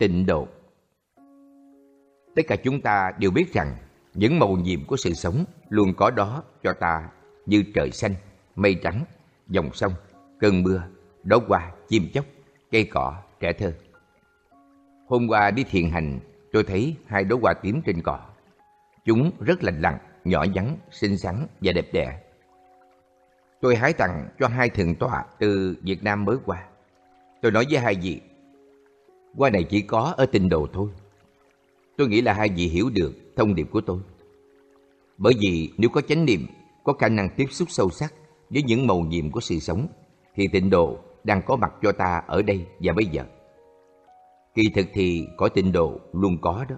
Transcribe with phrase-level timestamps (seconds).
[0.00, 0.48] Tịnh độ
[2.36, 3.76] Tất cả chúng ta đều biết rằng
[4.14, 7.08] những màu nhiệm của sự sống luôn có đó cho ta
[7.46, 8.14] như trời xanh,
[8.56, 9.04] mây trắng,
[9.48, 9.92] dòng sông,
[10.38, 10.82] cơn mưa,
[11.22, 12.24] đó hoa, chim chóc,
[12.70, 13.72] cây cỏ, trẻ thơ.
[15.08, 16.20] Hôm qua đi thiền hành,
[16.52, 18.20] tôi thấy hai đóa hoa tím trên cỏ.
[19.04, 22.20] Chúng rất lành lặn, nhỏ nhắn, xinh xắn và đẹp đẽ.
[23.60, 26.64] Tôi hái tặng cho hai thượng tọa từ Việt Nam mới qua.
[27.42, 28.20] Tôi nói với hai vị,
[29.36, 30.88] qua này chỉ có ở tinh đồ thôi.
[31.96, 33.98] Tôi nghĩ là hai vị hiểu được thông điệp của tôi.
[35.18, 36.46] Bởi vì nếu có chánh niệm,
[36.84, 38.14] có khả năng tiếp xúc sâu sắc
[38.50, 39.86] với những màu nhiệm của sự sống,
[40.34, 43.24] thì tịnh độ đang có mặt cho ta ở đây và bây giờ.
[44.54, 46.76] Kỳ thực thì cõi tịnh độ luôn có đó.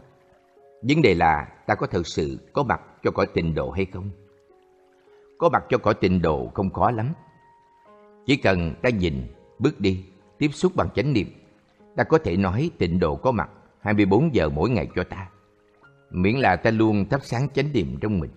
[0.83, 4.11] Vấn đề là ta có thật sự có mặt cho cõi tịnh độ hay không?
[5.39, 7.13] Có mặt cho cõi tịnh độ không khó lắm.
[8.27, 9.23] Chỉ cần ta nhìn,
[9.59, 10.05] bước đi,
[10.39, 11.29] tiếp xúc bằng chánh niệm,
[11.97, 15.29] ta có thể nói tịnh độ có mặt 24 giờ mỗi ngày cho ta.
[16.11, 18.31] Miễn là ta luôn thắp sáng chánh niệm trong mình.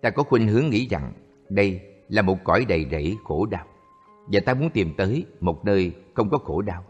[0.00, 1.12] Ta có khuynh hướng nghĩ rằng
[1.48, 3.66] đây là một cõi đầy rẫy khổ đau
[4.26, 6.84] và ta muốn tìm tới một nơi không có khổ đau.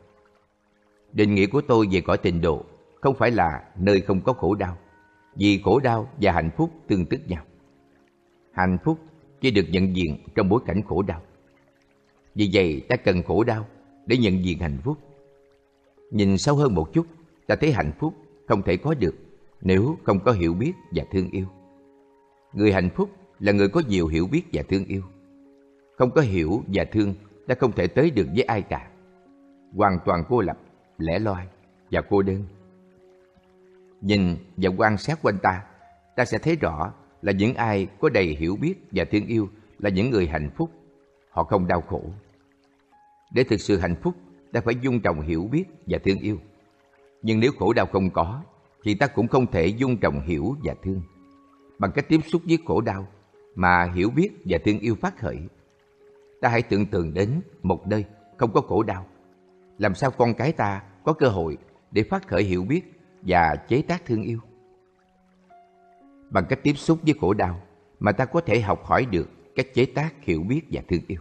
[1.12, 2.64] Định nghĩa của tôi về cõi tịnh độ
[3.00, 4.76] không phải là nơi không có khổ đau,
[5.34, 7.44] vì khổ đau và hạnh phúc tương tức nhau.
[8.52, 8.98] Hạnh phúc
[9.40, 11.20] chỉ được nhận diện trong bối cảnh khổ đau.
[12.34, 13.66] Vì vậy ta cần khổ đau
[14.06, 14.98] để nhận diện hạnh phúc.
[16.10, 17.06] Nhìn sâu hơn một chút,
[17.46, 18.14] ta thấy hạnh phúc
[18.48, 19.14] không thể có được
[19.60, 21.46] nếu không có hiểu biết và thương yêu.
[22.52, 25.02] Người hạnh phúc là người có nhiều hiểu biết và thương yêu.
[25.96, 27.14] Không có hiểu và thương,
[27.46, 28.90] ta không thể tới được với ai cả.
[29.76, 30.58] Hoàn toàn cô lập,
[30.98, 31.46] lẻ loi
[31.90, 32.44] và cô đơn.
[34.00, 35.64] Nhìn và quan sát quanh ta,
[36.16, 39.90] ta sẽ thấy rõ là những ai có đầy hiểu biết và thương yêu là
[39.90, 40.70] những người hạnh phúc.
[41.30, 42.02] Họ không đau khổ.
[43.34, 44.14] Để thực sự hạnh phúc,
[44.52, 46.38] ta phải dung trồng hiểu biết và thương yêu.
[47.22, 48.42] Nhưng nếu khổ đau không có,
[48.82, 51.02] thì ta cũng không thể dung trồng hiểu và thương.
[51.78, 53.06] Bằng cách tiếp xúc với khổ đau
[53.54, 55.38] mà hiểu biết và thương yêu phát khởi.
[56.40, 58.04] Ta hãy tưởng tượng đến một nơi
[58.36, 59.06] không có khổ đau.
[59.78, 61.58] Làm sao con cái ta có cơ hội
[61.90, 64.38] để phát khởi hiểu biết và chế tác thương yêu?
[66.30, 67.60] Bằng cách tiếp xúc với khổ đau
[68.00, 71.20] mà ta có thể học hỏi được cách chế tác hiểu biết và thương yêu.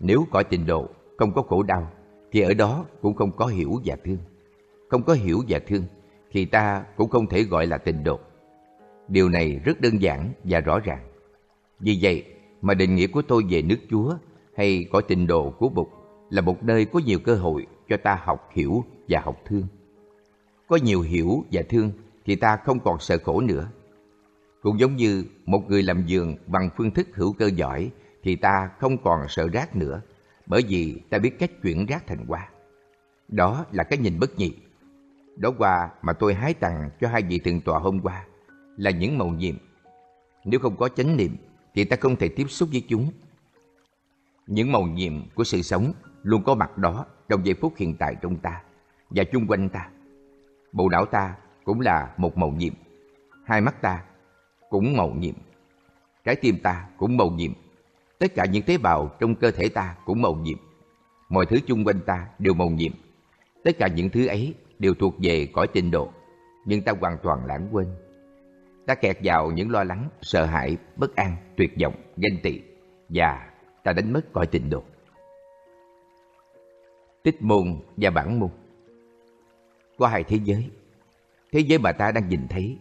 [0.00, 1.90] Nếu cõi tình độ không có khổ đau,
[2.32, 4.18] thì ở đó cũng không có hiểu và thương.
[4.88, 5.84] Không có hiểu và thương,
[6.30, 8.20] thì ta cũng không thể gọi là tình độ.
[9.08, 11.08] Điều này rất đơn giản và rõ ràng.
[11.80, 12.24] Vì vậy
[12.62, 14.14] mà định nghĩa của tôi về nước Chúa
[14.56, 15.86] hay cõi tình độ của Bụt
[16.30, 19.66] là một nơi có nhiều cơ hội cho ta học hiểu và học thương.
[20.68, 21.90] Có nhiều hiểu và thương
[22.24, 23.68] thì ta không còn sợ khổ nữa.
[24.62, 27.90] Cũng giống như một người làm giường bằng phương thức hữu cơ giỏi
[28.22, 30.00] thì ta không còn sợ rác nữa
[30.46, 32.48] bởi vì ta biết cách chuyển rác thành hoa.
[33.28, 34.54] Đó là cái nhìn bất nhị.
[35.36, 38.26] Đó hoa mà tôi hái tặng cho hai vị thượng tọa hôm qua
[38.76, 39.54] là những màu nhiệm.
[40.44, 41.36] Nếu không có chánh niệm,
[41.74, 43.10] thì ta không thể tiếp xúc với chúng.
[44.46, 45.92] Những màu nhiệm của sự sống
[46.22, 48.62] luôn có mặt đó trong giây phút hiện tại trong ta
[49.10, 49.88] và chung quanh ta.
[50.72, 52.72] Bộ não ta cũng là một màu nhiệm.
[53.44, 54.04] Hai mắt ta
[54.70, 55.34] cũng màu nhiệm.
[56.24, 57.52] Trái tim ta cũng màu nhiệm.
[58.18, 60.58] Tất cả những tế bào trong cơ thể ta cũng màu nhiệm.
[61.28, 62.92] Mọi thứ chung quanh ta đều màu nhiệm.
[63.64, 66.12] Tất cả những thứ ấy đều thuộc về cõi tịnh độ,
[66.64, 67.86] nhưng ta hoàn toàn lãng quên.
[68.86, 72.60] Ta kẹt vào những lo lắng, sợ hãi, bất an, tuyệt vọng, ganh tị
[73.08, 73.50] và
[73.84, 74.82] ta đánh mất cõi tịnh độ.
[77.22, 78.50] Tích môn và bản môn
[79.98, 80.70] Có hai thế giới.
[81.52, 82.78] Thế giới mà ta đang nhìn thấy,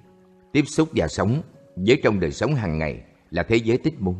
[0.51, 1.41] tiếp xúc và sống
[1.75, 4.15] với trong đời sống hàng ngày là thế giới tích môn.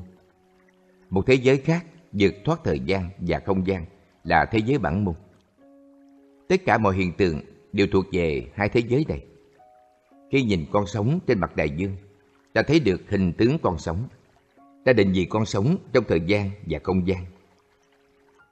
[1.09, 3.85] Một thế giới khác vượt thoát thời gian và không gian
[4.23, 5.15] là thế giới bản môn.
[6.47, 7.41] Tất cả mọi hiện tượng
[7.73, 9.25] đều thuộc về hai thế giới này.
[10.31, 11.95] Khi nhìn con sống trên mặt đại dương,
[12.53, 14.07] ta thấy được hình tướng con sống.
[14.85, 17.25] Ta định vị con sống trong thời gian và không gian.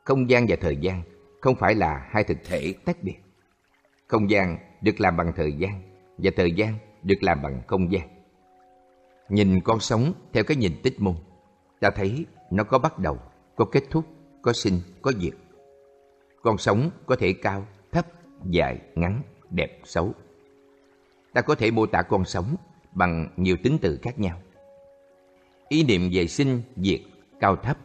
[0.04, 1.02] Không gian và thời gian
[1.42, 3.16] không phải là hai thực thể tách biệt.
[4.08, 5.82] Không gian được làm bằng thời gian
[6.18, 6.74] và thời gian
[7.04, 8.08] được làm bằng không gian.
[9.30, 11.16] Nhìn con sống theo cái nhìn tích môn,
[11.80, 13.18] ta thấy nó có bắt đầu,
[13.56, 14.06] có kết thúc,
[14.42, 15.34] có sinh, có diệt.
[16.42, 18.08] Con sống có thể cao, thấp,
[18.50, 20.14] dài, ngắn, đẹp, xấu.
[21.34, 22.56] Ta có thể mô tả con sống
[22.92, 24.42] bằng nhiều tính từ khác nhau.
[25.68, 27.02] Ý niệm về sinh, diệt,
[27.40, 27.78] cao thấp,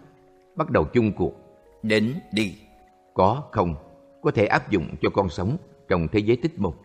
[0.56, 1.34] bắt đầu chung cuộc,
[1.82, 2.54] đến, đi,
[3.14, 3.74] có, không,
[4.22, 5.56] có thể áp dụng cho con sống
[5.88, 6.76] trong thế giới tích mục.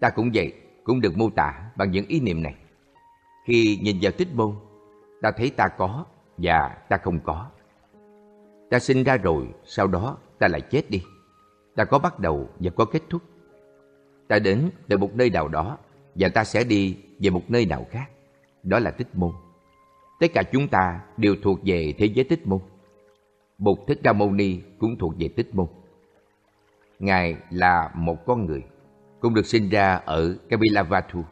[0.00, 0.52] Ta cũng vậy,
[0.84, 2.54] cũng được mô tả bằng những ý niệm này.
[3.46, 4.54] Khi nhìn vào tích môn,
[5.22, 6.04] ta thấy ta có
[6.36, 7.46] và ta không có.
[8.70, 11.02] Ta sinh ra rồi, sau đó ta lại chết đi.
[11.76, 13.22] ta có bắt đầu và có kết thúc.
[14.28, 15.78] Ta đến từ một nơi nào đó
[16.14, 18.10] và ta sẽ đi về một nơi nào khác.
[18.62, 19.32] Đó là tích môn.
[20.20, 22.60] Tất cả chúng ta đều thuộc về thế giới tích môn.
[23.58, 25.66] Bụt Thích Ca Mâu Ni cũng thuộc về tích môn.
[26.98, 28.62] Ngài là một con người,
[29.20, 31.22] cũng được sinh ra ở Kapilavatthu,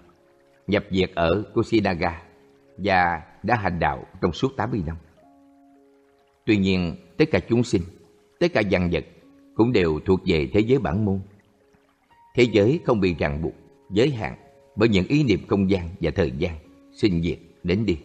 [0.66, 2.22] nhập diệt ở Kusinaga
[2.78, 4.96] và đã hành đạo trong suốt 80 năm.
[6.46, 7.82] Tuy nhiên, tất cả chúng sinh,
[8.40, 9.04] tất cả văn vật
[9.54, 11.20] cũng đều thuộc về thế giới bản môn.
[12.34, 13.54] Thế giới không bị ràng buộc,
[13.90, 14.36] giới hạn
[14.76, 16.58] bởi những ý niệm không gian và thời gian,
[16.92, 17.98] sinh diệt, đến đi.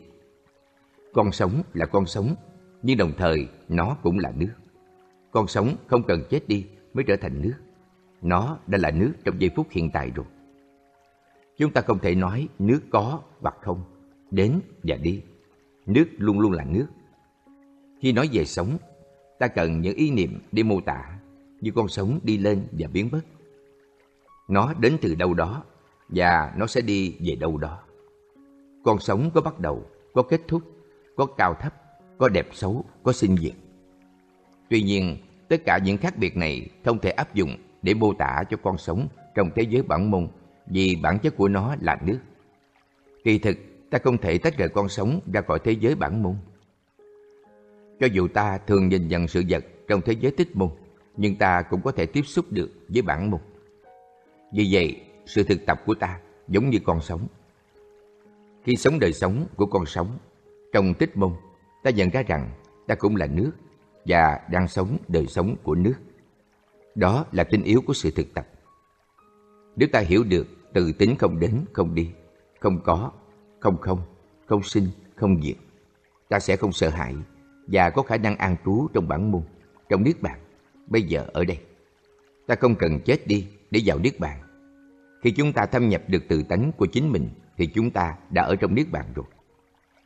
[1.13, 2.35] Con sống là con sống,
[2.83, 4.53] nhưng đồng thời nó cũng là nước.
[5.31, 7.56] Con sống không cần chết đi mới trở thành nước.
[8.21, 10.25] Nó đã là nước trong giây phút hiện tại rồi.
[11.57, 13.83] Chúng ta không thể nói nước có hoặc không,
[14.31, 15.21] đến và đi.
[15.85, 16.87] Nước luôn luôn là nước.
[18.01, 18.77] Khi nói về sống,
[19.39, 21.19] ta cần những ý niệm để mô tả
[21.61, 23.21] như con sống đi lên và biến mất.
[24.47, 25.63] Nó đến từ đâu đó
[26.09, 27.79] và nó sẽ đi về đâu đó.
[28.83, 30.61] Con sống có bắt đầu, có kết thúc,
[31.15, 31.73] có cao thấp,
[32.17, 33.53] có đẹp xấu, có sinh diệt.
[34.69, 35.17] Tuy nhiên,
[35.47, 38.77] tất cả những khác biệt này không thể áp dụng để mô tả cho con
[38.77, 40.27] sống trong thế giới bản môn
[40.67, 42.19] vì bản chất của nó là nước.
[43.23, 43.57] Kỳ thực,
[43.89, 46.36] ta không thể tách rời con sống ra khỏi thế giới bản môn.
[48.00, 50.69] Cho dù ta thường nhìn nhận sự vật trong thế giới tích môn,
[51.18, 53.39] nhưng ta cũng có thể tiếp xúc được với bản môn.
[54.53, 57.27] Vì vậy, sự thực tập của ta giống như con sống.
[58.63, 60.18] Khi sống đời sống của con sống,
[60.74, 61.33] trong tích môn,
[61.83, 62.50] ta nhận ra rằng
[62.88, 63.51] ta cũng là nước
[64.06, 65.95] và đang sống đời sống của nước.
[66.95, 68.47] Đó là tính yếu của sự thực tập.
[69.75, 72.09] Nếu ta hiểu được từ tính không đến, không đi,
[72.59, 73.12] không có,
[73.59, 74.00] không không,
[74.45, 75.56] không sinh, không diệt,
[76.29, 77.15] ta sẽ không sợ hãi
[77.67, 79.41] và có khả năng an trú trong bản môn,
[79.89, 80.39] trong Niết Bàn,
[80.88, 81.59] bây giờ ở đây.
[82.47, 84.39] Ta không cần chết đi để vào Niết Bàn.
[85.23, 88.44] Khi chúng ta thâm nhập được từ tánh của chính mình thì chúng ta đã
[88.44, 89.25] ở trong Niết Bàn rồi.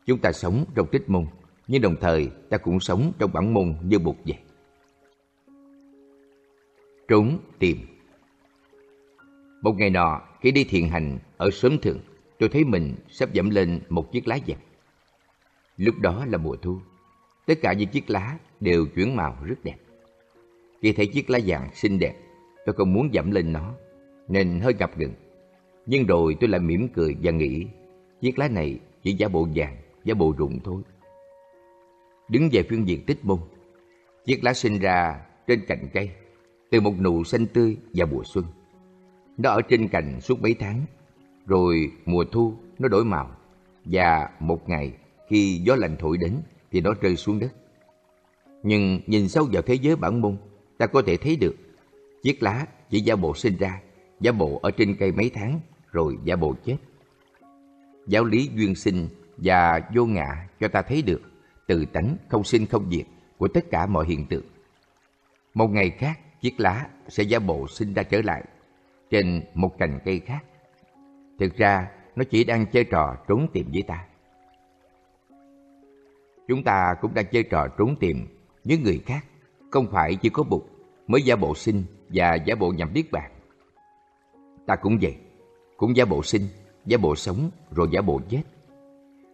[0.05, 1.25] Chúng ta sống trong tích môn,
[1.67, 4.37] nhưng đồng thời ta cũng sống trong bản môn như bụt vậy.
[7.07, 7.77] Trốn tìm
[9.61, 11.99] Một ngày nọ, khi đi thiền hành ở sớm thượng,
[12.43, 14.59] tôi thấy mình sắp dẫm lên một chiếc lá vàng.
[15.77, 16.77] Lúc đó là mùa thu,
[17.45, 19.75] tất cả những chiếc lá đều chuyển màu rất đẹp.
[20.81, 22.15] Khi thấy chiếc lá vàng xinh đẹp,
[22.65, 23.73] tôi không muốn dẫm lên nó,
[24.27, 25.13] nên hơi ngập ngừng.
[25.85, 27.67] Nhưng rồi tôi lại mỉm cười và nghĩ,
[28.21, 30.81] chiếc lá này chỉ giả bộ vàng, giả bộ rụng thôi.
[32.29, 33.39] Đứng về phương diện tích môn,
[34.25, 36.09] chiếc lá sinh ra trên cành cây,
[36.69, 38.45] từ một nụ xanh tươi vào mùa xuân.
[39.37, 40.85] Nó ở trên cành suốt mấy tháng,
[41.45, 43.31] rồi mùa thu nó đổi màu,
[43.85, 44.93] và một ngày
[45.27, 46.37] khi gió lạnh thổi đến
[46.71, 47.53] thì nó rơi xuống đất.
[48.63, 50.37] Nhưng nhìn sâu vào thế giới bản môn,
[50.77, 51.55] ta có thể thấy được
[52.23, 53.81] chiếc lá chỉ giả bộ sinh ra,
[54.19, 55.59] giả bộ ở trên cây mấy tháng
[55.91, 56.77] rồi giả bộ chết.
[58.07, 59.07] Giáo lý duyên sinh
[59.37, 61.21] và vô ngã cho ta thấy được
[61.67, 63.05] từ tánh không sinh không diệt
[63.37, 64.45] của tất cả mọi hiện tượng.
[65.53, 68.43] Một ngày khác, chiếc lá sẽ giả bộ sinh ra trở lại
[69.09, 70.43] trên một cành cây khác.
[71.39, 74.05] Thực ra, nó chỉ đang chơi trò trốn tìm với ta.
[76.47, 78.27] Chúng ta cũng đang chơi trò trốn tìm
[78.63, 79.25] với người khác,
[79.71, 80.63] không phải chỉ có Bụt
[81.07, 83.31] mới giả bộ sinh và giả bộ nhằm biết bạn.
[84.67, 85.15] Ta cũng vậy,
[85.77, 86.47] cũng giả bộ sinh,
[86.85, 88.41] giả bộ sống rồi giả bộ chết.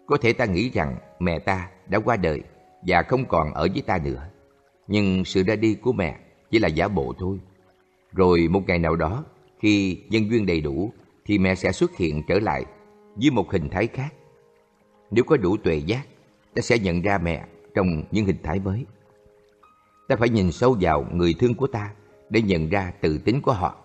[0.05, 2.41] Có thể ta nghĩ rằng mẹ ta đã qua đời
[2.81, 4.29] và không còn ở với ta nữa.
[4.88, 6.19] Nhưng sự ra đi của mẹ
[6.51, 7.39] chỉ là giả bộ thôi.
[8.12, 9.23] Rồi một ngày nào đó,
[9.59, 10.91] khi nhân duyên đầy đủ,
[11.29, 12.65] thì mẹ sẽ xuất hiện trở lại
[13.15, 14.13] với một hình thái khác.
[15.12, 16.07] Nếu có đủ tuệ giác,
[16.55, 18.86] ta sẽ nhận ra mẹ trong những hình thái mới.
[20.07, 21.93] Ta phải nhìn sâu vào người thương của ta
[22.29, 23.77] để nhận ra tự tính của họ.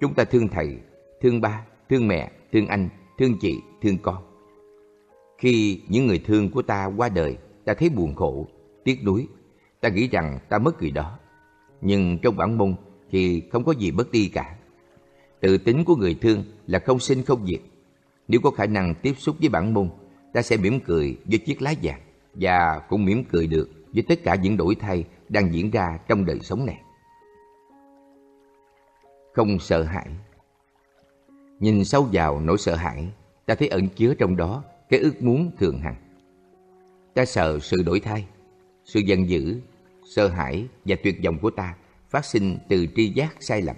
[0.00, 0.78] Chúng ta thương thầy,
[1.20, 4.22] thương ba, thương mẹ, thương anh, thương chị, thương con.
[5.38, 8.46] Khi những người thương của ta qua đời, ta thấy buồn khổ,
[8.84, 9.28] tiếc nuối.
[9.80, 11.18] Ta nghĩ rằng ta mất người đó.
[11.80, 12.74] Nhưng trong bản môn
[13.10, 14.56] thì không có gì mất đi cả.
[15.42, 17.60] Tự tính của người thương là không sinh không diệt.
[18.28, 19.90] Nếu có khả năng tiếp xúc với bản môn,
[20.32, 22.00] ta sẽ mỉm cười với chiếc lá vàng
[22.34, 26.24] và cũng mỉm cười được với tất cả những đổi thay đang diễn ra trong
[26.24, 26.80] đời sống này.
[29.32, 30.08] Không sợ hãi
[31.60, 33.08] Nhìn sâu vào nỗi sợ hãi,
[33.46, 35.96] ta thấy ẩn chứa trong đó cái ước muốn thường hằng.
[37.14, 38.26] Ta sợ sự đổi thay,
[38.84, 39.60] sự giận dữ,
[40.16, 41.74] sợ hãi và tuyệt vọng của ta
[42.10, 43.76] phát sinh từ tri giác sai lầm,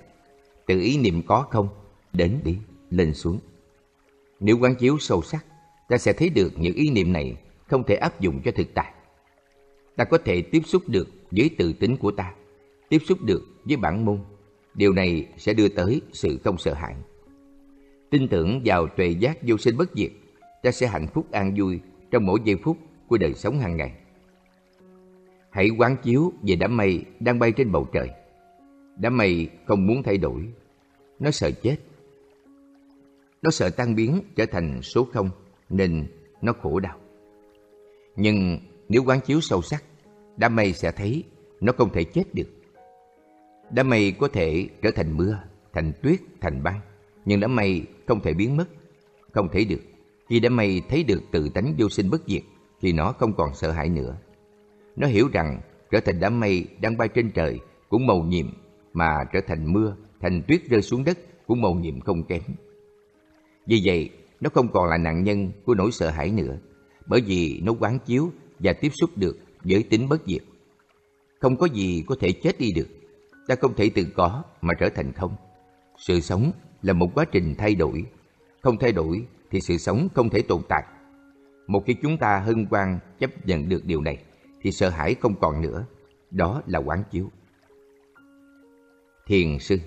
[0.66, 1.68] từ ý niệm có không,
[2.12, 2.56] đến đi,
[2.90, 3.38] lên xuống.
[4.40, 5.44] Nếu quán chiếu sâu sắc,
[5.88, 8.92] ta sẽ thấy được những ý niệm này không thể áp dụng cho thực tại.
[9.96, 12.34] Ta có thể tiếp xúc được với tự tính của ta,
[12.88, 14.18] tiếp xúc được với bản môn,
[14.74, 16.94] điều này sẽ đưa tới sự không sợ hãi.
[18.10, 20.10] Tin tưởng vào tuệ giác vô sinh bất diệt,
[20.62, 21.80] ta sẽ hạnh phúc an vui
[22.10, 22.78] trong mỗi giây phút
[23.08, 23.92] của đời sống hàng ngày.
[25.50, 28.10] Hãy quán chiếu về đám mây đang bay trên bầu trời.
[28.96, 30.42] Đám mây không muốn thay đổi,
[31.18, 31.76] nó sợ chết.
[33.42, 35.30] Nó sợ tan biến trở thành số không
[35.70, 36.06] nên
[36.42, 36.98] nó khổ đau.
[38.16, 38.58] Nhưng
[38.88, 39.84] nếu quán chiếu sâu sắc,
[40.36, 41.24] đám mây sẽ thấy
[41.60, 42.48] nó không thể chết được.
[43.70, 45.38] Đám mây có thể trở thành mưa,
[45.72, 46.80] thành tuyết, thành băng,
[47.24, 48.64] nhưng đám mây không thể biến mất,
[49.32, 49.80] không thể được.
[50.28, 52.42] Khi đám mây thấy được tự tánh vô sinh bất diệt,
[52.80, 54.16] thì nó không còn sợ hãi nữa.
[54.96, 55.60] Nó hiểu rằng
[55.90, 58.46] trở thành đám mây đang bay trên trời cũng màu nhiệm,
[58.94, 62.42] mà trở thành mưa, thành tuyết rơi xuống đất cũng màu nhiệm không kém.
[63.66, 64.10] Vì vậy,
[64.40, 66.58] nó không còn là nạn nhân của nỗi sợ hãi nữa,
[67.06, 70.42] bởi vì nó quán chiếu và tiếp xúc được với tính bất diệt.
[71.40, 72.88] Không có gì có thể chết đi được.
[73.48, 75.36] Ta không thể từ có mà trở thành không.
[75.98, 78.04] Sự sống là một quá trình thay đổi.
[78.62, 80.84] Không thay đổi thì sự sống không thể tồn tại.
[81.66, 84.18] Một khi chúng ta hân hoan chấp nhận được điều này,
[84.62, 85.86] thì sợ hãi không còn nữa.
[86.30, 87.30] Đó là quán chiếu.
[89.26, 89.78] Thiền sư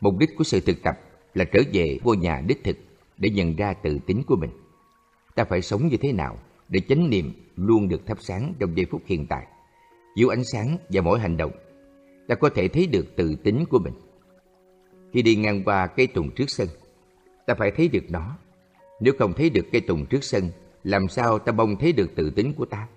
[0.00, 1.00] Mục đích của sự thực tập
[1.34, 2.76] là trở về ngôi nhà đích thực
[3.18, 4.50] để nhận ra tự tính của mình.
[5.34, 8.86] Ta phải sống như thế nào để chánh niệm luôn được thắp sáng trong giây
[8.90, 9.46] phút hiện tại,
[10.16, 11.52] chiếu ánh sáng và mỗi hành động.
[12.28, 13.94] Ta có thể thấy được tự tính của mình.
[15.12, 16.68] Khi đi ngang qua cây tùng trước sân,
[17.46, 18.38] ta phải thấy được nó.
[19.00, 20.50] Nếu không thấy được cây tùng trước sân,
[20.84, 22.88] làm sao ta bông thấy được tự tính của ta?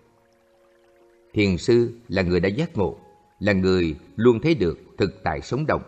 [1.33, 2.97] Thiền sư là người đã giác ngộ,
[3.39, 5.81] là người luôn thấy được thực tại sống động,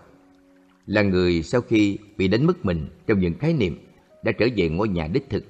[0.85, 3.77] là người sau khi bị đánh mất mình trong những khái niệm
[4.23, 5.45] đã trở về ngôi nhà đích thực,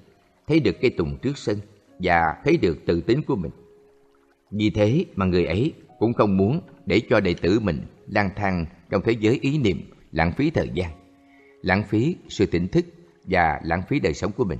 [0.47, 1.57] thấy được cây tùng trước sân
[1.99, 3.51] và thấy được tự tính của mình.
[4.51, 8.65] Vì thế mà người ấy cũng không muốn để cho đệ tử mình lang thang
[8.89, 10.91] trong thế giới ý niệm, lãng phí thời gian,
[11.61, 12.85] lãng phí sự tỉnh thức
[13.23, 14.59] và lãng phí đời sống của mình.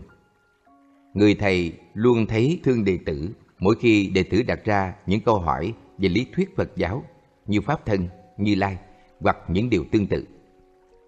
[1.14, 3.30] Người thầy luôn thấy thương đệ tử
[3.60, 7.04] mỗi khi đệ tử đặt ra những câu hỏi về lý thuyết Phật giáo
[7.50, 8.78] như Pháp Thân, Như Lai
[9.20, 10.26] hoặc những điều tương tự.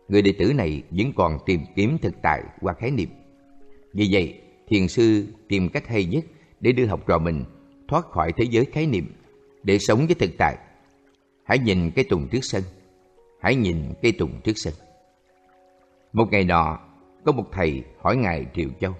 [0.08, 3.10] Người đệ tử này vẫn còn tìm kiếm thực tại qua khái niệm.
[3.94, 6.26] Vì vậy, thiền sư tìm cách hay nhất
[6.60, 7.44] để đưa học trò mình
[7.88, 9.14] thoát khỏi thế giới khái niệm
[9.64, 10.58] để sống với thực tại.
[11.44, 12.64] Hãy nhìn cái tùng trước sân.
[13.42, 14.74] Hãy nhìn cây tùng trước sân.
[16.14, 16.80] Một ngày nọ,
[17.26, 18.94] có một thầy hỏi Ngài Triệu Châu,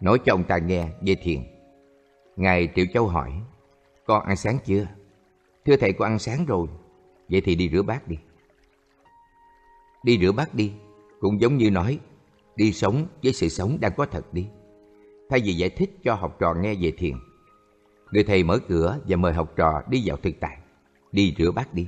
[0.00, 1.40] nói cho ông ta nghe về thiền.
[2.36, 3.32] Ngài Triệu Châu hỏi,
[4.06, 4.86] con ăn sáng chưa?
[5.66, 6.66] Thưa thầy con ăn sáng rồi,
[7.28, 8.16] vậy thì đi rửa bát đi.
[10.02, 10.72] Đi rửa bát đi,
[11.20, 11.98] cũng giống như nói,
[12.56, 14.46] đi sống với sự sống đang có thật đi.
[15.30, 17.14] Thay vì giải thích cho học trò nghe về thiền,
[18.12, 20.58] người thầy mở cửa và mời học trò đi vào thực tại.
[21.12, 21.86] Đi rửa bát đi.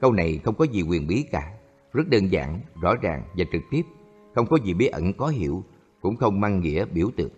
[0.00, 1.54] Câu này không có gì quyền bí cả,
[1.92, 3.82] rất đơn giản, rõ ràng và trực tiếp,
[4.34, 5.64] không có gì bí ẩn có hiểu,
[6.00, 7.30] cũng không mang nghĩa biểu tượng.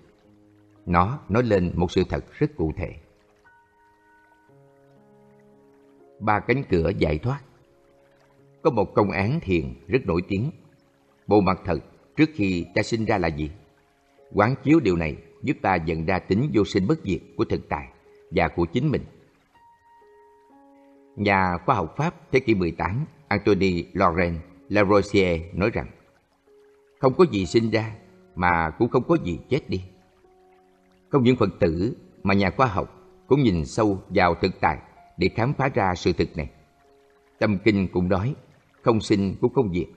[0.87, 2.95] Nó nói lên một sự thật rất cụ thể.
[6.23, 7.41] Ba cánh cửa giải thoát
[8.63, 10.51] Có một công án thiền rất nổi tiếng.
[11.27, 11.79] Bộ mặt thật
[12.17, 13.51] trước khi ta sinh ra là gì?
[14.35, 17.69] Quán chiếu điều này giúp ta nhận ra tính vô sinh bất diệt của thực
[17.69, 17.89] tại
[18.31, 19.03] và của chính mình.
[21.17, 24.37] Nhà khoa học Pháp thế kỷ 18 Anthony Laurent
[24.69, 25.87] Larosier nói rằng,
[26.99, 27.93] không có gì sinh ra
[28.35, 29.83] mà cũng không có gì chết đi.
[31.09, 34.79] Không những Phật tử mà nhà khoa học cũng nhìn sâu vào thực tại
[35.23, 36.51] để khám phá ra sự thực này.
[37.39, 38.35] Tâm Kinh cũng nói,
[38.83, 39.89] không sinh cũng không diệt,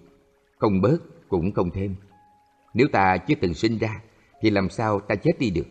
[0.57, 0.97] không bớt
[1.29, 1.95] cũng không thêm.
[2.73, 4.01] Nếu ta chưa từng sinh ra,
[4.41, 5.67] thì làm sao ta chết đi được?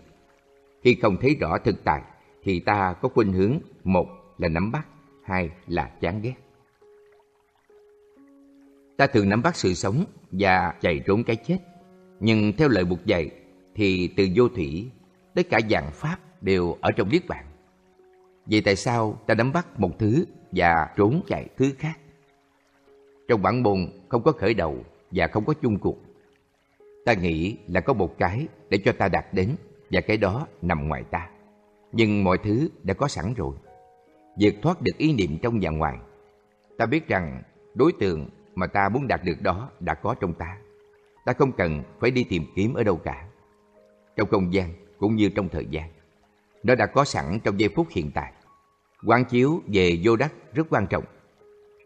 [0.83, 2.03] Khi không thấy rõ thực tại,
[2.43, 4.07] thì ta có khuynh hướng một
[4.39, 4.87] là nắm bắt,
[5.25, 6.35] hai là chán ghét.
[8.97, 11.59] Ta thường nắm bắt sự sống và chạy trốn cái chết.
[12.21, 13.31] Nhưng theo lời buộc dạy,
[13.75, 14.91] thì từ vô thủy
[15.35, 17.45] tất cả dạng pháp đều ở trong niết bàn.
[18.47, 21.99] Vậy tại sao ta nắm bắt một thứ và trốn chạy thứ khác?
[23.29, 24.77] Trong bản môn không có khởi đầu
[25.11, 25.99] và không có chung cuộc.
[27.05, 29.57] Ta nghĩ là có một cái để cho ta đạt đến
[29.91, 31.29] và cái đó nằm ngoài ta.
[31.93, 33.57] Nhưng mọi thứ đã có sẵn rồi.
[34.39, 35.99] Việc thoát được ý niệm trong và ngoài.
[36.79, 37.43] Ta biết rằng
[37.75, 40.59] đối tượng mà ta muốn đạt được đó đã có trong ta.
[41.25, 43.29] Ta không cần phải đi tìm kiếm ở đâu cả.
[44.17, 45.91] Trong không gian cũng như trong thời gian.
[46.65, 48.33] Nó đã có sẵn trong giây phút hiện tại.
[49.07, 51.05] Quán chiếu về vô đắc rất quan trọng.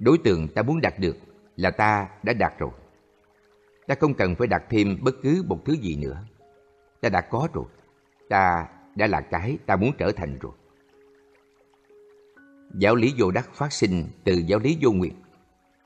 [0.00, 1.16] Đối tượng ta muốn đạt được
[1.56, 2.70] là ta đã đạt rồi.
[3.87, 6.25] Ta không cần phải đạt thêm bất cứ một thứ gì nữa.
[7.00, 7.64] Ta đã có rồi.
[8.28, 10.52] Ta đã là cái ta muốn trở thành rồi.
[12.75, 15.14] Giáo lý vô đắc phát sinh từ giáo lý vô nguyện.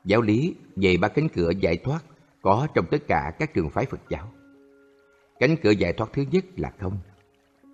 [0.05, 1.99] Giáo lý về ba cánh cửa giải thoát
[2.41, 4.31] có trong tất cả các trường phái Phật giáo.
[5.39, 6.97] Cánh cửa giải thoát thứ nhất là không.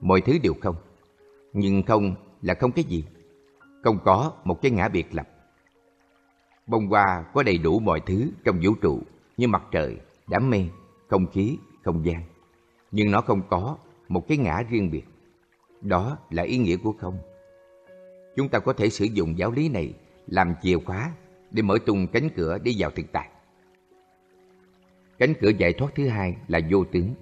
[0.02, 0.76] Mọi thứ đều không.
[1.54, 3.04] Nhưng không là không cái gì?
[3.84, 5.30] Không có một cái ngã biệt lập.
[6.68, 9.02] Bông hoa có đầy đủ mọi thứ trong vũ trụ
[9.38, 10.70] như mặt trời, đám mây,
[11.08, 12.22] không khí, không gian.
[12.92, 13.78] Nhưng nó không có
[14.08, 15.04] một cái ngã riêng biệt.
[15.82, 17.18] Đó là ý nghĩa của không.
[18.36, 19.94] Chúng ta có thể sử dụng giáo lý này
[20.28, 21.12] làm chìa khóa
[21.52, 23.30] để mở tung cánh cửa đi vào thực tại.
[25.18, 27.14] Cánh cửa giải thoát thứ hai là vô tướng.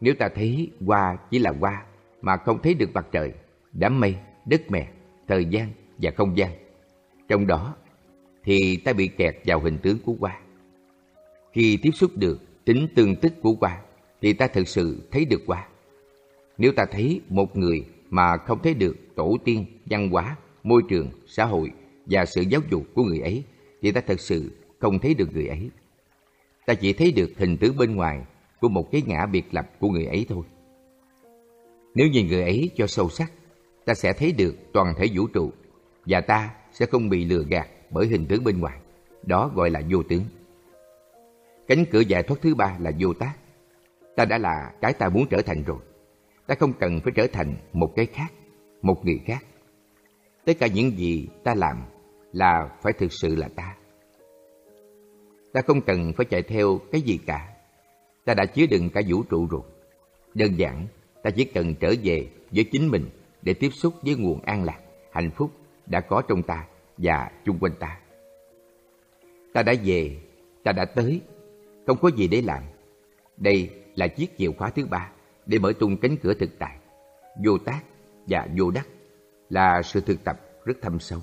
[0.00, 1.86] Nếu ta thấy hoa chỉ là hoa
[2.24, 3.32] mà không thấy được mặt trời,
[3.72, 4.16] đám mây,
[4.46, 4.88] đất mè,
[5.28, 6.50] thời gian và không gian,
[7.28, 7.74] trong đó
[8.44, 10.40] thì ta bị kẹt vào hình tướng của hoa.
[11.52, 13.80] Khi tiếp xúc được tính tương tức của hoa
[14.20, 15.68] thì ta thực sự thấy được hoa.
[16.58, 21.10] Nếu ta thấy một người mà không thấy được tổ tiên, văn hóa, môi trường,
[21.26, 21.72] xã hội
[22.06, 23.44] và sự giáo dục của người ấy
[23.82, 25.70] thì ta thật sự không thấy được người ấy.
[26.66, 28.24] Ta chỉ thấy được hình tướng bên ngoài
[28.60, 30.44] của một cái ngã biệt lập của người ấy thôi.
[31.94, 33.32] Nếu nhìn người ấy cho sâu sắc,
[33.84, 35.52] ta sẽ thấy được toàn thể vũ trụ
[36.06, 38.78] và ta sẽ không bị lừa gạt bởi hình tướng bên ngoài.
[39.22, 40.24] Đó gọi là vô tướng.
[41.66, 43.34] Cánh cửa giải thoát thứ ba là vô tác.
[44.16, 45.78] Ta đã là cái ta muốn trở thành rồi.
[46.46, 48.32] Ta không cần phải trở thành một cái khác,
[48.82, 49.44] một người khác.
[50.44, 51.82] Tất cả những gì ta làm
[52.32, 53.76] là phải thực sự là ta.
[55.52, 57.48] Ta không cần phải chạy theo cái gì cả.
[58.24, 59.62] Ta đã chứa đựng cả vũ trụ rồi.
[60.34, 60.86] Đơn giản,
[61.24, 63.08] ta chỉ cần trở về với chính mình
[63.42, 64.80] để tiếp xúc với nguồn an lạc,
[65.12, 65.50] hạnh phúc
[65.86, 66.66] đã có trong ta
[66.98, 67.98] và chung quanh ta.
[69.52, 70.16] Ta đã về,
[70.64, 71.20] ta đã tới,
[71.86, 72.62] không có gì để làm.
[73.36, 75.10] Đây là chiếc chìa khóa thứ ba
[75.46, 76.76] để mở tung cánh cửa thực tại.
[77.44, 77.80] Vô tác
[78.26, 78.86] và vô đắc
[79.50, 81.20] là sự thực tập rất thâm sâu.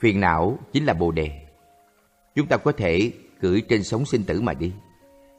[0.00, 1.30] Phiền não chính là bồ đề.
[2.34, 4.72] Chúng ta có thể cưỡi trên sóng sinh tử mà đi.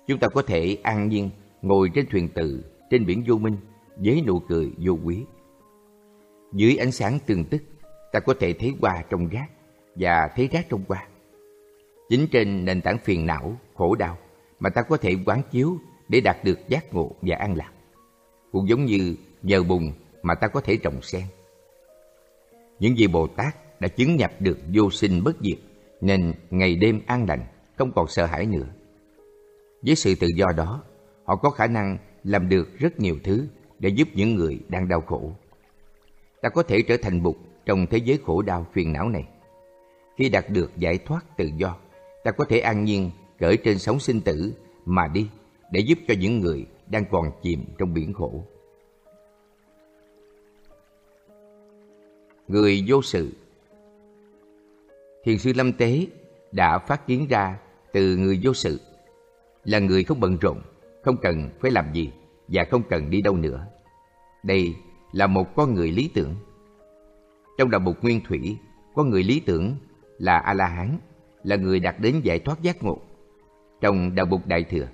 [0.08, 1.30] Chúng ta có thể an nhiên
[1.62, 3.58] ngồi trên thuyền từ trên biển vô minh
[3.96, 5.24] với nụ cười vô quý.
[6.54, 7.64] Dưới ánh sáng tương tức,
[8.12, 9.48] ta có thể thấy hoa trong rác
[9.96, 11.08] và thấy rác trong hoa.
[12.10, 14.18] Chính trên nền tảng phiền não, khổ đau
[14.60, 15.78] mà ta có thể quán chiếu
[16.10, 17.72] để đạt được giác ngộ và an lạc.
[18.52, 19.92] Cũng giống như nhờ bùn
[20.24, 21.24] mà ta có thể trồng sen.
[22.80, 25.58] Những vị Bồ Tát đã chứng nhập được vô sinh bất diệt
[26.02, 27.46] nên ngày đêm an lành,
[27.78, 28.68] không còn sợ hãi nữa.
[29.82, 30.84] Với sự tự do đó,
[31.24, 33.48] họ có khả năng làm được rất nhiều thứ
[33.80, 35.32] để giúp những người đang đau khổ.
[36.42, 39.28] Ta có thể trở thành bụt trong thế giới khổ đau phiền não này.
[40.18, 41.78] Khi đạt được giải thoát tự do,
[42.24, 44.54] ta có thể an nhiên cởi trên sóng sinh tử
[44.86, 45.30] mà đi
[45.72, 48.44] để giúp cho những người đang còn chìm trong biển khổ.
[52.48, 53.32] Người vô sự
[55.24, 56.08] Thiền sư Lâm Tế
[56.52, 57.60] đã phát kiến ra
[57.94, 58.80] từ người vô sự
[59.64, 60.62] là người không bận rộn,
[61.04, 62.12] không cần phải làm gì
[62.48, 63.68] và không cần đi đâu nữa.
[64.44, 64.76] Đây
[65.12, 66.36] là một con người lý tưởng.
[67.58, 68.58] Trong đạo mục nguyên thủy,
[68.96, 69.76] con người lý tưởng
[70.18, 70.98] là A-la-hán,
[71.44, 73.02] là người đạt đến giải thoát giác ngộ.
[73.82, 74.88] Trong đạo mục đại thừa,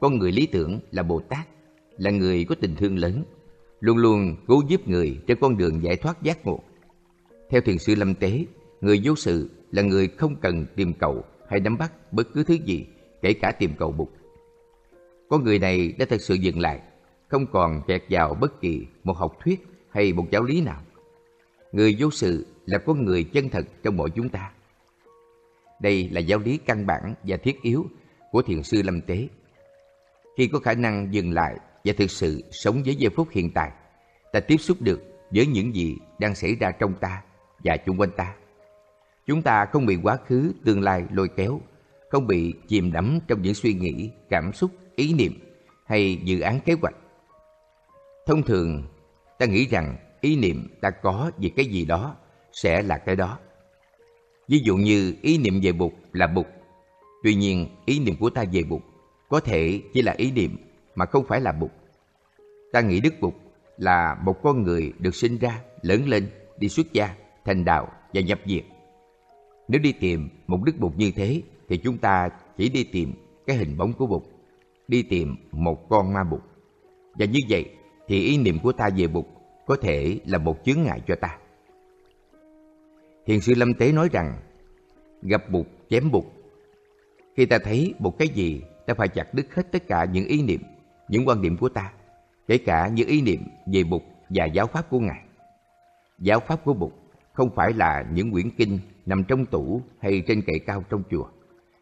[0.00, 1.46] con người lý tưởng là Bồ Tát,
[1.98, 3.22] là người có tình thương lớn,
[3.80, 6.60] luôn luôn cố giúp người trên con đường giải thoát giác ngộ.
[7.50, 8.44] Theo thiền sư Lâm Tế,
[8.80, 12.54] người vô sự là người không cần tìm cầu hay nắm bắt bất cứ thứ
[12.54, 12.86] gì,
[13.22, 14.12] kể cả tìm cầu bục.
[15.28, 16.80] Con người này đã thật sự dừng lại,
[17.28, 20.82] không còn kẹt vào bất kỳ một học thuyết hay một giáo lý nào.
[21.72, 24.50] Người vô sự là con người chân thật trong mỗi chúng ta.
[25.80, 27.86] Đây là giáo lý căn bản và thiết yếu
[28.32, 29.28] của thiền sư Lâm Tế.
[30.36, 33.70] Khi có khả năng dừng lại và thực sự sống với giây phút hiện tại,
[34.32, 37.22] ta tiếp xúc được với những gì đang xảy ra trong ta
[37.64, 38.34] và chung quanh ta.
[39.26, 41.60] Chúng ta không bị quá khứ, tương lai lôi kéo,
[42.10, 45.32] không bị chìm đắm trong những suy nghĩ, cảm xúc, ý niệm
[45.86, 46.94] hay dự án kế hoạch.
[48.26, 48.82] Thông thường,
[49.38, 52.16] ta nghĩ rằng ý niệm ta có về cái gì đó
[52.52, 53.38] sẽ là cái đó.
[54.48, 56.46] Ví dụ như ý niệm về Bụt là Bụt.
[57.22, 58.82] Tuy nhiên, ý niệm của ta về Bụt
[59.28, 60.56] có thể chỉ là ý niệm
[60.94, 61.70] mà không phải là Bụt.
[62.72, 63.34] Ta nghĩ Đức Bụt
[63.78, 66.28] là một con người được sinh ra, lớn lên,
[66.58, 68.64] đi xuất gia, thành đạo và nhập diệt.
[69.68, 73.12] Nếu đi tìm một Đức Bụt như thế thì chúng ta chỉ đi tìm
[73.46, 74.22] cái hình bóng của Bụt,
[74.88, 76.40] đi tìm một con ma Bụt.
[77.14, 77.70] Và như vậy
[78.08, 79.24] thì ý niệm của ta về Bụt
[79.66, 81.38] có thể là một chướng ngại cho ta.
[83.26, 84.36] Thiền sư Lâm Tế nói rằng
[85.22, 86.24] gặp Bụt chém Bụt.
[87.36, 90.42] Khi ta thấy một cái gì ta phải chặt đứt hết tất cả những ý
[90.42, 90.60] niệm,
[91.08, 91.92] những quan điểm của ta,
[92.48, 93.40] kể cả những ý niệm
[93.72, 95.22] về Bụt và giáo pháp của Ngài.
[96.18, 96.92] Giáo pháp của Bụt
[97.32, 101.28] không phải là những quyển kinh nằm trong tủ hay trên kệ cao trong chùa,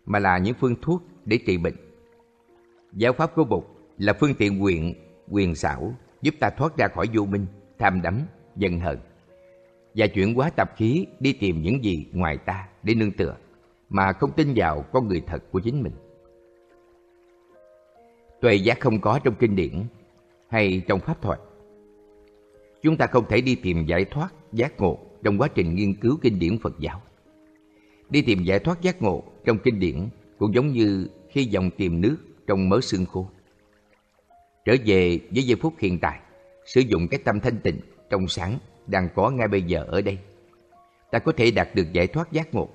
[0.06, 1.74] mà là những phương thuốc để trị bệnh.
[2.96, 3.64] Giáo pháp của Bụt
[3.98, 4.94] là phương tiện quyền,
[5.28, 7.46] quyền xảo giúp ta thoát ra khỏi vô minh,
[7.78, 8.20] tham đắm,
[8.57, 8.98] giận hờn
[9.94, 13.37] và chuyển hóa tập khí đi tìm những gì ngoài ta để nương tựa
[13.88, 15.92] mà không tin vào con người thật của chính mình.
[18.40, 19.85] Tuệ giác không có trong kinh điển
[20.48, 21.38] hay trong pháp thoại.
[22.83, 26.18] Chúng ta không thể đi tìm giải thoát, giác ngộ trong quá trình nghiên cứu
[26.22, 27.02] kinh điển Phật giáo.
[28.11, 32.00] Đi tìm giải thoát giác ngộ trong kinh điển cũng giống như khi dòng tìm
[32.00, 33.28] nước trong mớ xương khô.
[34.64, 36.20] Trở về với giây phút hiện tại,
[36.66, 37.80] sử dụng cái tâm thanh tịnh,
[38.11, 40.18] trong sáng đang có ngay bây giờ ở đây.
[41.11, 42.68] Ta có thể đạt được giải thoát giác ngộ,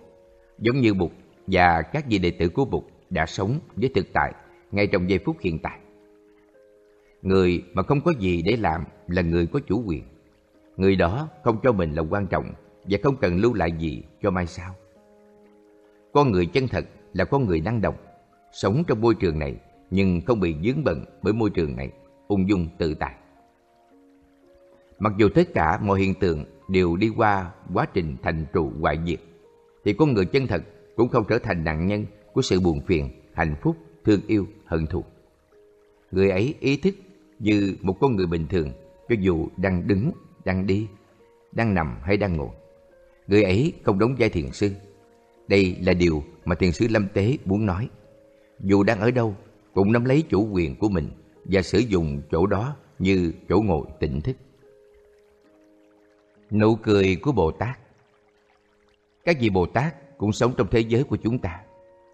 [0.60, 1.12] giống như Bụt
[1.48, 4.34] và các vị đệ tử của Bụt đã sống với thực tại
[4.72, 5.80] ngay trong giây phút hiện tại.
[7.22, 10.04] Người mà không có gì để làm là người có chủ quyền.
[10.78, 12.54] Người đó không cho mình là quan trọng
[12.84, 14.76] và không cần lưu lại gì cho mai sau.
[16.14, 17.96] Con người chân thật là con người năng động,
[18.52, 19.56] sống trong môi trường này
[19.92, 21.90] nhưng không bị dướng bận bởi môi trường này,
[22.28, 23.16] ung dung tự tại.
[25.00, 29.00] Mặc dù tất cả mọi hiện tượng đều đi qua quá trình thành trụ hoại
[29.06, 29.20] diệt,
[29.86, 30.64] thì con người chân thật
[30.96, 34.88] cũng không trở thành nạn nhân của sự buồn phiền, hạnh phúc, thương yêu, hận
[34.88, 35.04] thù.
[36.12, 36.96] Người ấy ý thức
[37.40, 38.72] như một con người bình thường
[39.10, 40.12] cho dù đang đứng,
[40.46, 40.88] đang đi,
[41.52, 42.50] đang nằm hay đang ngồi.
[43.28, 44.72] Người ấy không đóng vai thiền sư.
[45.48, 47.90] Đây là điều mà thiền sư Lâm Tế muốn nói.
[48.60, 49.36] Dù đang ở đâu,
[49.74, 51.10] cũng nắm lấy chủ quyền của mình
[51.46, 54.38] và sử dụng chỗ đó như chỗ ngồi tỉnh thức.
[56.52, 57.80] Nụ cười của Bồ Tát
[59.26, 61.60] Các vị Bồ Tát cũng sống trong thế giới của chúng ta,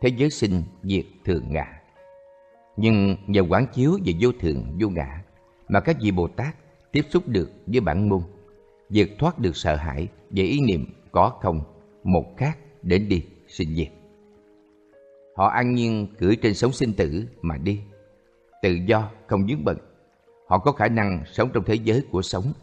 [0.02, 1.82] thế giới sinh, diệt, thường ngã.
[2.78, 5.24] Nhưng nhờ quán chiếu về vô thường, vô ngã,
[5.68, 6.56] mà các vị Bồ Tát
[6.92, 8.22] tiếp xúc được với bản môn,
[8.90, 11.64] vượt thoát được sợ hãi về ý niệm có không,
[12.04, 13.90] một khác đến đi, sinh diệt.
[15.36, 17.82] Họ an nhiên cưỡi trên sống sinh tử mà đi,
[18.62, 19.78] tự do không dướng bận.
[20.48, 22.54] Họ có khả năng sống trong thế giới của sống,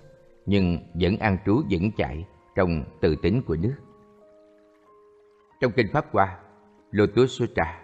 [0.47, 2.25] nhưng vẫn an trú vững chạy
[2.57, 3.75] trong từ tính của nước.
[5.61, 6.39] Trong kinh Pháp Hoa,
[6.91, 7.81] Lotus Sutra,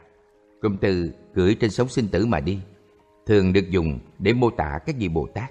[0.63, 2.61] cụm từ cưỡi trên sống sinh tử mà đi,
[3.27, 5.51] thường được dùng để mô tả các vị Bồ Tát.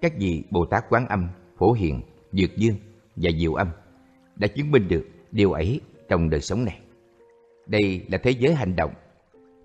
[0.00, 2.00] Các vị Bồ Tát Quán Âm, Phổ Hiền,
[2.32, 2.76] Dược Dương
[3.16, 3.68] và Diệu Âm
[4.36, 6.80] đã chứng minh được điều ấy trong đời sống này.
[7.68, 8.94] Đây là thế giới hành động.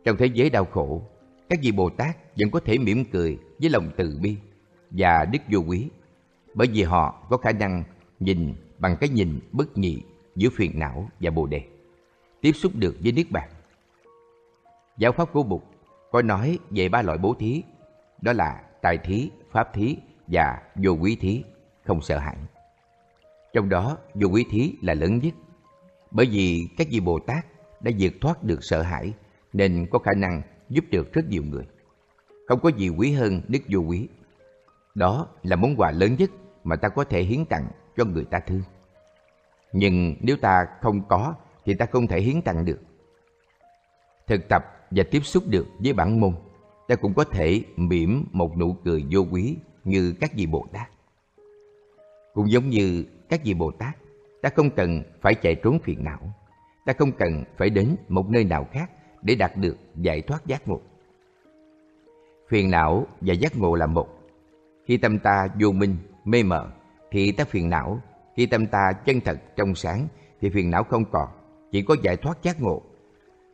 [0.04, 1.02] Trong thế giới đau khổ,
[1.50, 4.36] các vị Bồ Tát vẫn có thể mỉm cười với lòng từ bi
[4.92, 5.90] và đức vô quý
[6.54, 7.84] bởi vì họ có khả năng
[8.20, 10.02] nhìn bằng cái nhìn bất nhị
[10.36, 11.62] giữa phiền não và bồ đề,
[12.42, 13.50] tiếp xúc được với Niết Bàn.
[14.98, 15.62] Giáo pháp của Bụt
[16.12, 17.64] có nói về ba loại bố thí,
[18.22, 21.44] đó là tài thí, pháp thí và vô quý thí,
[21.84, 22.38] không sợ hãi.
[23.54, 25.34] Trong đó, vô quý thí là lớn nhất,
[26.12, 27.46] bởi vì các vị Bồ Tát
[27.84, 29.14] đã vượt thoát được sợ hãi
[29.54, 31.64] nên có khả năng giúp được rất nhiều người.
[32.48, 34.08] Không có gì quý hơn đức vô quý.
[34.96, 36.32] Đó là món quà lớn nhất
[36.64, 37.68] mà ta có thể hiến tặng
[37.98, 38.64] cho người ta thương.
[39.74, 42.80] Nhưng nếu ta không có thì ta không thể hiến tặng được.
[44.28, 46.34] Thực tập và tiếp xúc được với bản môn,
[46.88, 50.90] ta cũng có thể mỉm một nụ cười vô quý như các vị Bồ Tát.
[52.34, 53.98] Cũng giống như các vị Bồ Tát,
[54.42, 56.34] ta không cần phải chạy trốn phiền não,
[56.86, 58.92] ta không cần phải đến một nơi nào khác
[59.22, 60.82] để đạt được giải thoát giác ngộ.
[62.50, 64.08] Phiền não và giác ngộ là một.
[64.86, 66.72] Khi tâm ta vô minh, mê mờ
[67.12, 68.02] thì ta phiền não,
[68.36, 70.08] khi tâm ta chân thật trong sáng
[70.42, 71.30] thì phiền não không còn,
[71.72, 72.82] chỉ có giải thoát giác ngộ.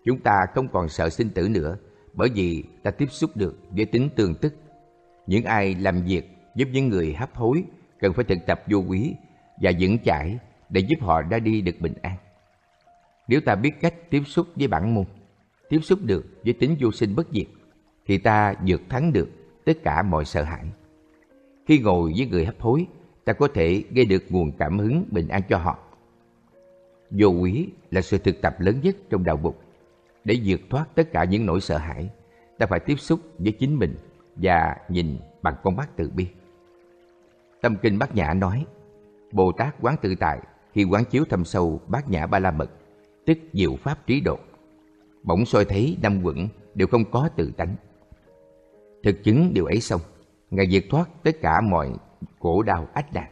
[0.05, 1.77] Chúng ta không còn sợ sinh tử nữa
[2.13, 4.55] bởi vì ta tiếp xúc được với tính tương tức.
[5.27, 7.63] Những ai làm việc giúp những người hấp hối
[7.99, 9.15] cần phải thực tập vô quý
[9.61, 10.37] và vững chãi
[10.69, 12.15] để giúp họ ra đi được bình an.
[13.29, 15.05] Nếu ta biết cách tiếp xúc với bản môn,
[15.69, 17.47] tiếp xúc được với tính vô sinh bất diệt,
[18.05, 19.29] thì ta vượt thắng được
[19.65, 20.65] tất cả mọi sợ hãi.
[21.65, 22.87] Khi ngồi với người hấp hối,
[23.25, 25.77] ta có thể gây được nguồn cảm hứng bình an cho họ.
[27.09, 29.55] Vô quý là sự thực tập lớn nhất trong đạo Bụt.
[30.23, 32.09] Để vượt thoát tất cả những nỗi sợ hãi,
[32.57, 33.95] ta phải tiếp xúc với chính mình
[34.35, 36.27] và nhìn bằng con mắt từ bi.
[37.61, 38.65] Tâm Kinh Bát Nhã nói,
[39.31, 40.39] Bồ Tát quán tự tại
[40.73, 42.71] khi quán chiếu thâm sâu Bát Nhã Ba La Mật,
[43.29, 44.37] tức diệu pháp trí độ.
[45.23, 47.75] Bỗng soi thấy năm quận đều không có tự tánh.
[49.03, 50.01] Thực chứng điều ấy xong,
[50.51, 51.91] Ngài diệt thoát tất cả mọi
[52.39, 53.31] khổ đau ách nạn.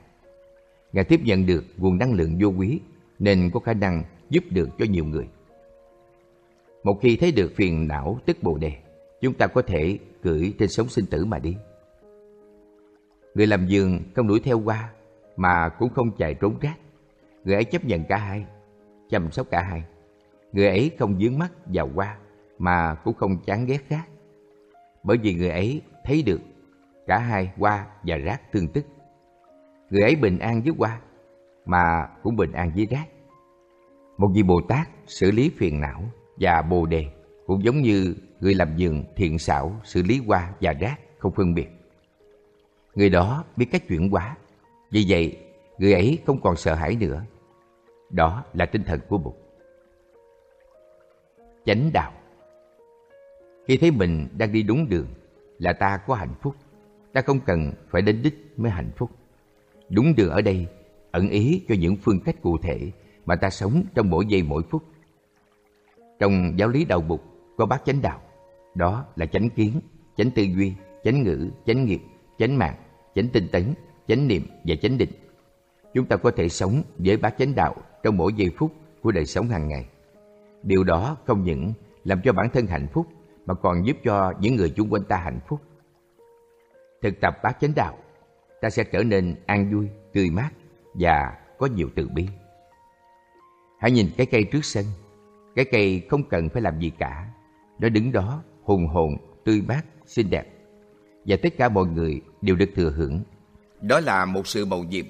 [0.94, 2.80] Ngài tiếp nhận được nguồn năng lượng vô quý
[3.20, 5.28] nên có khả năng giúp được cho nhiều người.
[6.84, 8.72] Một khi thấy được phiền não tức bồ đề,
[9.22, 11.56] chúng ta có thể cưỡi trên sống sinh tử mà đi.
[13.36, 14.90] Người làm giường không đuổi theo qua
[15.38, 16.78] mà cũng không chạy trốn rác.
[17.44, 18.46] người ấy chấp nhận cả hai,
[19.10, 19.84] chăm sóc cả hai.
[20.52, 22.17] Người ấy không dướng mắt vào hoa
[22.58, 24.08] mà cũng không chán ghét khác.
[25.04, 26.41] Bởi vì người ấy thấy được
[27.08, 28.86] cả hai hoa và rác tương tức.
[29.89, 31.00] Người ấy bình an với hoa
[31.65, 33.06] mà cũng bình an với rác.
[34.17, 36.04] Một vị Bồ Tát xử lý phiền não
[36.39, 37.06] và bồ đề
[37.46, 41.54] cũng giống như người làm vườn thiện xảo xử lý hoa và rác không phân
[41.54, 41.67] biệt.
[42.96, 44.38] Người đó biết cách chuyển hóa,
[44.91, 45.38] vì vậy
[45.78, 47.24] người ấy không còn sợ hãi nữa.
[48.10, 49.34] Đó là tinh thần của Bụt.
[51.65, 52.12] Chánh đạo
[53.67, 55.08] Khi thấy mình đang đi đúng đường
[55.60, 56.56] là ta có hạnh phúc.
[57.13, 59.12] Ta không cần phải đến đích mới hạnh phúc.
[59.89, 60.67] Đúng đường ở đây
[61.12, 62.91] ẩn ý cho những phương cách cụ thể
[63.26, 64.84] mà ta sống trong mỗi giây mỗi phút.
[66.20, 67.20] Trong giáo lý đạo Bụt
[67.58, 68.22] có bát chánh đạo,
[68.76, 69.80] đó là chánh kiến,
[70.17, 72.02] chánh tư duy, chánh ngữ, chánh nghiệp,
[72.38, 72.76] chánh mạng,
[73.15, 73.74] chánh tinh tấn,
[74.08, 75.10] chánh niệm và chánh định.
[75.93, 77.76] Chúng ta có thể sống với bát chánh đạo
[78.08, 79.86] trong mỗi giây phút của đời sống hàng ngày.
[80.63, 83.08] Điều đó không những làm cho bản thân hạnh phúc
[83.46, 85.62] mà còn giúp cho những người chung quanh ta hạnh phúc.
[87.02, 87.98] Thực tập bát chánh đạo,
[88.62, 90.50] ta sẽ trở nên an vui, tươi mát
[90.93, 92.28] và có nhiều từ bi.
[93.80, 94.86] Hãy nhìn cái cây trước sân.
[95.56, 97.30] Cái cây không cần phải làm gì cả.
[97.80, 100.48] Nó đứng đó hùng hồn, tươi mát, xinh đẹp.
[101.26, 103.22] Và tất cả mọi người đều được thừa hưởng.
[103.82, 105.06] Đó là một sự mầu nhiệm.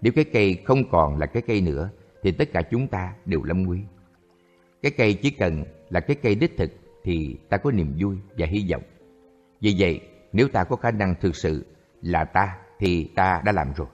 [0.00, 1.90] Nếu cái cây không còn là cái cây nữa,
[2.24, 3.80] thì tất cả chúng ta đều lâm nguy.
[4.82, 6.70] Cái cây chỉ cần là cái cây đích thực
[7.02, 8.82] thì ta có niềm vui và hy vọng.
[9.60, 10.00] Vì vậy,
[10.32, 11.66] nếu ta có khả năng thực sự
[12.02, 13.86] là ta thì ta đã làm rồi.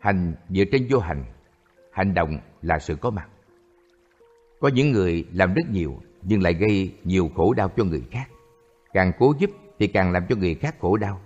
[0.00, 1.24] Hành dựa trên vô hành,
[1.92, 3.28] hành động là sự có mặt.
[4.60, 8.28] Có những người làm rất nhiều nhưng lại gây nhiều khổ đau cho người khác.
[8.92, 11.20] Càng cố giúp thì càng làm cho người khác khổ đau,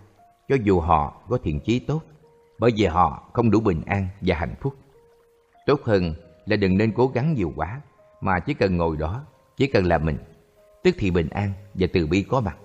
[0.49, 2.03] cho dù họ có thiện chí tốt,
[2.59, 4.75] bởi vì họ không đủ bình an và hạnh phúc.
[5.67, 6.15] Tốt hơn
[6.47, 7.81] là đừng nên cố gắng nhiều quá,
[8.21, 9.25] mà chỉ cần ngồi đó,
[9.57, 10.19] chỉ cần là mình,
[10.83, 12.57] tức thì bình an và từ bi có mặt.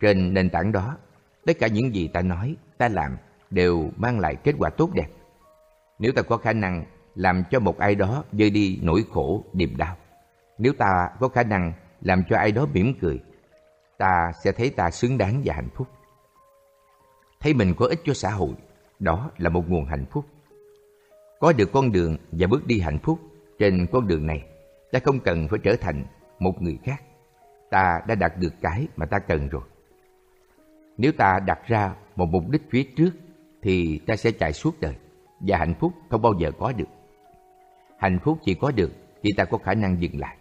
[0.00, 0.96] Trên nền tảng đó,
[1.46, 3.16] tất cả những gì ta nói, ta làm
[3.50, 5.08] đều mang lại kết quả tốt đẹp.
[5.98, 6.84] Nếu ta có khả năng
[7.14, 9.96] làm cho một ai đó rơi đi nỗi khổ, niềm đau,
[10.58, 13.20] nếu ta có khả năng làm cho ai đó mỉm cười,
[13.98, 15.88] ta sẽ thấy ta xứng đáng và hạnh phúc.
[17.40, 18.54] Thấy mình có ích cho xã hội,
[18.98, 20.24] đó là một nguồn hạnh phúc.
[21.40, 23.18] Có được con đường và bước đi hạnh phúc
[23.58, 24.44] trên con đường này,
[24.92, 26.04] ta không cần phải trở thành
[26.38, 27.02] một người khác.
[27.70, 29.62] Ta đã đạt được cái mà ta cần rồi.
[30.98, 33.10] Nếu ta đặt ra một mục đích phía trước
[33.62, 34.94] thì ta sẽ chạy suốt đời
[35.40, 36.88] và hạnh phúc không bao giờ có được.
[37.98, 40.36] Hạnh phúc chỉ có được khi ta có khả năng dừng lại,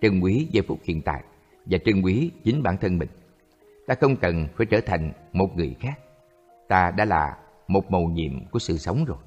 [0.00, 1.22] trân quý giây phút hiện tại
[1.66, 3.08] và trân quý chính bản thân mình.
[3.86, 5.98] Ta không cần phải trở thành một người khác.
[6.68, 7.36] Ta đã là
[7.68, 9.18] một màu nhiệm của sự sống rồi.